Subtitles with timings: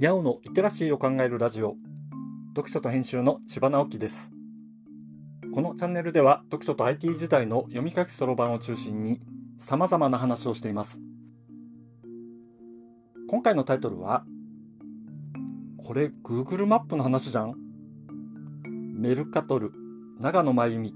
[0.00, 1.74] にゃおのリテラシーを考えるラジオ。
[2.54, 4.30] 読書と編集の千葉直樹です。
[5.52, 9.20] このチャンネルでは読書と IT 時代の読み書きそろばんを中心に
[9.58, 11.00] 様々な話をしています。
[13.28, 14.22] 今回のタイトルは
[15.84, 17.54] これ Google マップの話じゃん？
[18.94, 19.72] メルカトル
[20.20, 20.94] 長野真由美。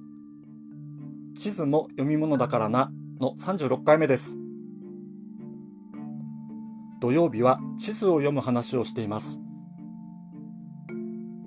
[1.41, 4.37] 地図も読み物だからなの36回目です。
[7.03, 9.41] 土曜日は地図を読む話をしています。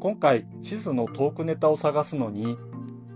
[0.02, 2.58] 今回地図のトークネタを探すのに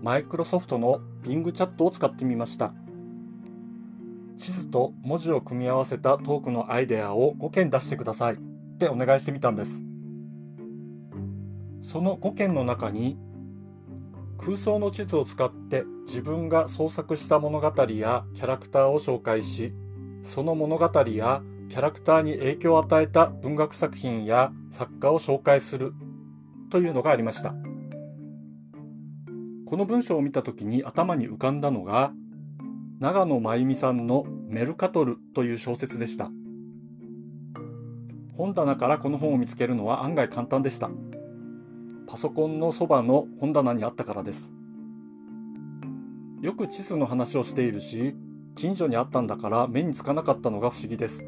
[0.02, 2.72] マイクロソフトの Bing チャットを使ってみました。
[4.38, 8.36] 地図と文字を組み合わせたトークのアイデアを5件出してください。
[8.36, 8.38] っ
[8.78, 9.82] てお願いしてみたんです。
[11.82, 13.18] その5件の中に
[14.38, 19.74] 空想の地図を使って自分が創作した物語やキャラクターを紹介し
[20.22, 25.94] その物語やキャラクターに影響を与えた文学作品や作家を紹介する。
[26.70, 27.54] というのがありました。
[29.66, 32.12] この文章を見た時に頭に浮かんだのが
[32.98, 36.30] 長野真由美さんの「メルカトル」という小説でした。
[38.36, 40.90] 本棚からこの本を見つけるのは案外簡単でした。
[42.08, 44.50] パソコンのそばの本棚にあったからです。
[46.40, 48.16] よく地図の話をしているし
[48.56, 51.24] 近所にあったんだから目につかなかったのが不思議です。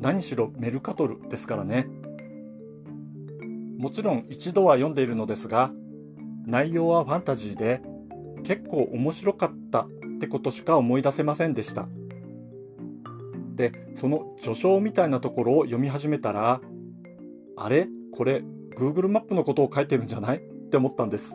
[0.00, 1.86] 何しろメルカトルですからね。
[3.78, 5.72] もちろん一度は読んでいるのですが
[6.46, 7.80] 内容はファンタジーで
[8.44, 9.88] 結構面白かったっ
[10.20, 11.88] てことしか思い出せませんでした。
[13.54, 16.60] でその序章みたいなところを読み始めたら
[17.56, 17.88] あれ？
[18.12, 18.42] これ
[18.76, 20.38] Google マップのことを書いてるんじゃない？
[20.38, 20.40] っ
[20.70, 21.34] て思ったんです。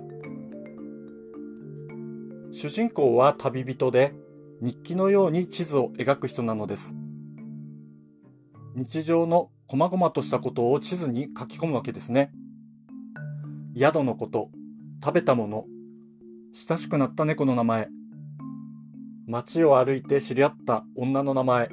[2.51, 4.13] 主人公は旅人で
[4.61, 6.95] 日記のように地図を描く人なのです。
[8.75, 12.31] 日常の細々としたことを地図に書き込むわけですね。
[13.77, 14.49] 宿のこと、
[15.03, 15.65] 食べたもの、
[16.53, 17.87] 親しくなった猫の名前、
[19.27, 21.69] 街を歩いて知り合った女の名前、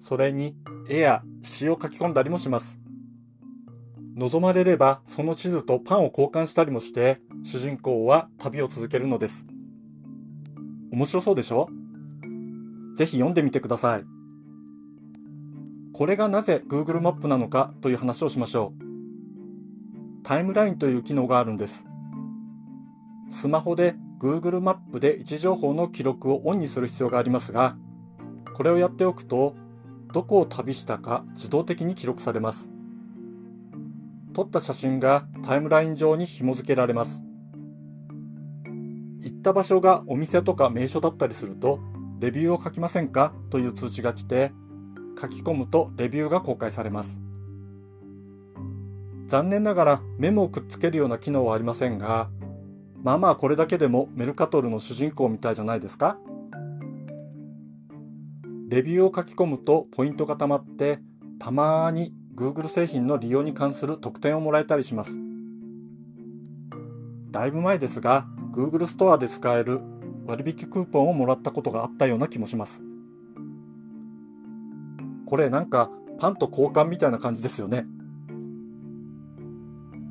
[0.00, 0.56] それに
[0.88, 2.78] 絵や詩を書き込んだりもします。
[4.14, 9.44] 望まれればその地図とパンを交換したりもして主人公は旅を続けるのです。
[10.92, 11.68] 面白そうでしょ？
[12.94, 14.15] ぜひ読んでみてください。
[15.96, 20.22] これがなぜ Google マップなのかという話をしましょう。
[20.24, 21.86] タイムラインという機能があるんです。
[23.32, 27.78] スマホで Google マップで位置情報の記録をオンにする必要がありますが、
[28.54, 29.56] これをやっておくと、
[30.12, 32.68] どこを旅したか自動的に記録されます。
[34.34, 37.22] 撮った写真がタイムライン上に紐付けられます。
[39.20, 41.80] 行った場所がお店とか名所だったりすると、
[42.20, 44.52] レビューを書きませんかという通知が来て、
[45.20, 47.18] 書き込むとレビューが公開されます。
[49.26, 52.28] 残念ながらメモをくっつけるような機能はありませんが、
[53.02, 56.18] まあまあこれだけでもメルカトルの主人公みたいじゃないですか
[58.68, 60.98] レビューを書き込むとポイントがたまって、
[61.38, 65.12] たまに Google 製品の利用に関する特典をもらえたりします。
[67.30, 69.80] だいぶ前ですが、Google ストアで使える
[70.26, 72.85] 割引クーポンをもらったことがあったような気もします。
[75.26, 77.86] これなんかパンと交換みたいな感じですよね。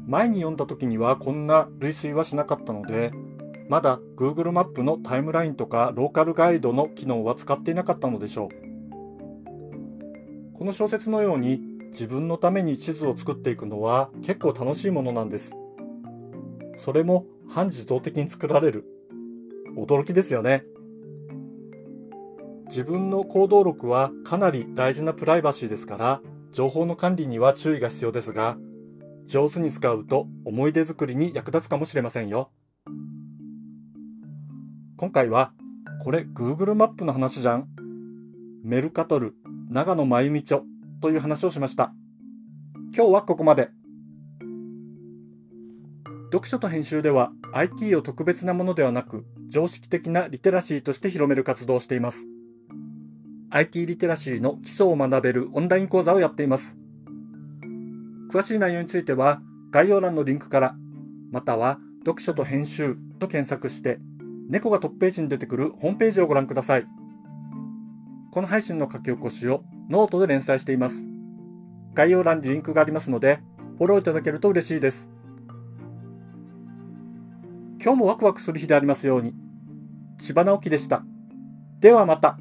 [0.07, 3.11] 前に読んだ時にはこんな類推はしなかったので、
[3.69, 8.49] まだ Google マップのタイムラインとかローカルガイドの機能は使っていなかったのでしょう。
[10.57, 11.59] この小説のように
[11.89, 15.53] 自分のために地図を作っていくのは結構楽しいものなんです。
[16.75, 18.85] それも半自動的に作られる。
[19.75, 20.65] 驚きですよね。
[22.75, 26.21] 自分の行動録はかなり大事なプライバシーですから
[26.51, 28.57] 情報の管理には注意が必要ですが
[29.27, 32.51] 上手に使うと思い出作りに役立つかもしれませんよ。
[34.97, 35.53] 今回は
[36.03, 37.69] これ Google マップの話じゃん。
[38.61, 39.35] メルカトル
[39.69, 40.59] 長野真由美著
[40.99, 41.93] という話をしました。
[42.93, 43.69] 今日はここまで。
[46.25, 52.25] 読書と編集では IT を特別なものではなく常識的なリテラシーとして広める活動をしています。
[53.49, 56.75] IT リテラシーの基礎を学べるオンライン講座をやっています。
[58.31, 60.75] 詳しい内容については概要欄のリンクから、
[61.31, 63.99] または読書と編集と検索して、
[64.49, 66.85] 猫がトップページに出てくるホームページをご覧ください。
[68.31, 71.03] この配信の書き起こしをノートで連載しています。
[71.93, 73.39] 概要欄にリンクがありますので、
[73.77, 75.09] フォローいただけると嬉しいです。
[77.81, 79.33] 今日もワクワクする日でありますように。
[80.17, 81.03] 千葉直樹でした。
[81.79, 82.37] ではまた。